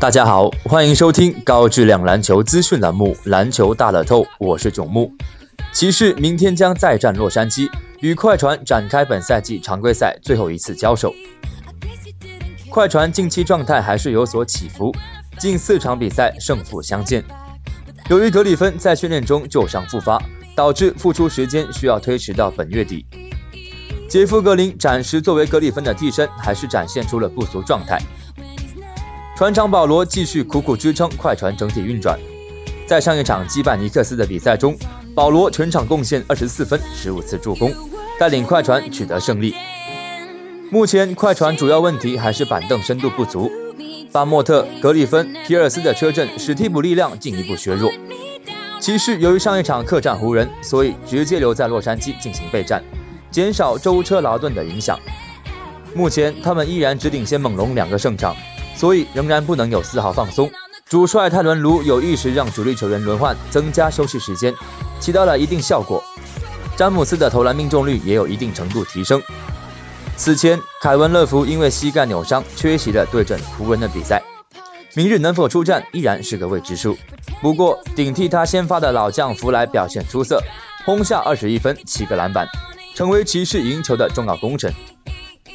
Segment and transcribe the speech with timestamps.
[0.00, 5.12] 大家好，欢迎收听高质量篮球资讯栏目《篮球大乐透》，我是囧木。
[5.72, 7.68] 骑士明天将再战洛杉矶，
[8.00, 11.12] 与快船展开本赛季常规赛最后一次交手。
[12.70, 14.90] 快船近期状态还是有所起伏，
[15.38, 17.22] 近四场比赛胜负相间。
[18.08, 20.18] 由于格里芬在训练中旧伤复发，
[20.56, 23.04] 导致复出时间需要推迟到本月底。
[24.08, 28.00] 杰夫格林暂时作为格里芬的替身，还是展现出了不俗状态。
[29.40, 32.20] 船长保罗继续苦苦支撑快船整体运转。
[32.86, 34.76] 在上一场击败尼克斯的比赛中，
[35.14, 37.72] 保罗全场贡献二十四分、十五次助攻，
[38.18, 39.54] 带领快船取得胜利。
[40.70, 43.50] 目前快船主要问题还是板凳深度不足，
[44.12, 47.90] 巴莫特、格里芬、皮尔斯的车阵使替补力量进一步削弱。
[48.78, 52.84] 骑士由于上一场客战湖人，所以直接留在洛杉矶进行备战，
[53.30, 55.00] 减少舟车劳顿的影响。
[55.94, 58.36] 目前他们依然只领先猛龙两个胜场。
[58.74, 60.50] 所以仍然不能有丝毫放松。
[60.88, 64.52] 主帅泰伦卢有意识让主力球员轮换，增加休息时间，
[64.98, 66.02] 起到了一定效果。
[66.76, 69.22] 詹姆斯的投篮命中率也有一定程度提升。
[70.16, 74.22] 此前，凯文乐福因为膝盖扭伤缺席了对阵湖人的比赛，
[74.94, 76.96] 明日能否出战依然是个未知数。
[77.40, 80.42] 不过，顶替他先发的老将弗莱表现出色，
[80.84, 82.46] 轰下二十一分、七个篮板，
[82.94, 84.74] 成为骑士赢球的重要功臣。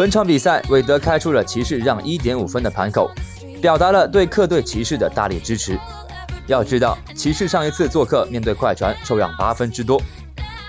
[0.00, 3.10] 本场比赛，韦德开出了骑士让一点五分的盘口，
[3.60, 5.78] 表达了对客队骑士的大力支持。
[6.46, 10.00] 要知道，骑士上一次做客面对快船受让八分之多，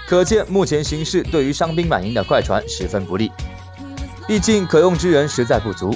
[0.05, 3.31] 可见目前形势对于伤兵满营的快船十分不利。
[4.27, 5.95] 毕竟可用之人实在不足，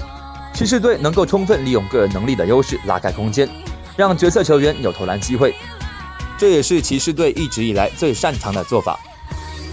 [0.53, 3.49] 骑士队能够充分利用个人能力的优势拉开空间，
[3.97, 5.53] 让角色球员有投篮机会，
[6.37, 8.97] 这也是骑士队一直以来最擅长的做法。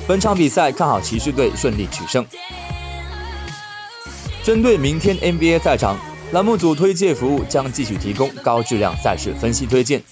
[0.08, 2.26] 本场比赛看好骑士队顺利取胜。
[4.44, 5.96] 针对明天 NBA 赛场，
[6.32, 10.02] 栏目组推介服务将继续提供高质量赛事分析推荐，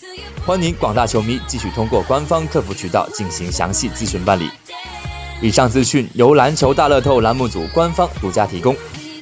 [0.47, 4.49] 欢迎广大球迷继续通过官方客服渠道进行详细咨询办理。
[5.43, 8.77] 以上资讯由篮球大乐透栏目组官方独家提供，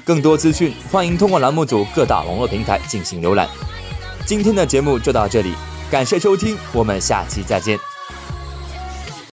[0.05, 3.49] 更多资讯欢迎通过栏目组各大网络平台进行浏览。
[4.27, 5.55] 今天的节目就到这里，
[5.91, 7.79] 感谢收听，我们下期再见。